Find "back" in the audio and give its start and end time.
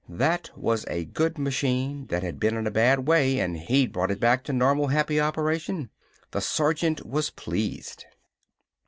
4.19-4.43